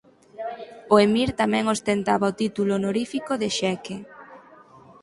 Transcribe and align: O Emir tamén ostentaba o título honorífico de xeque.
O 0.93 0.95
Emir 1.07 1.29
tamén 1.41 1.65
ostentaba 1.75 2.31
o 2.31 2.37
título 2.41 2.71
honorífico 2.77 3.31
de 3.41 3.49
xeque. 3.59 3.95